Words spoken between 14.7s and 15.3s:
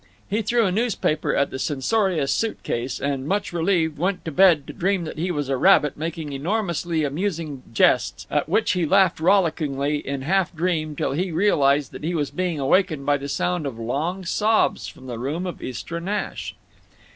from the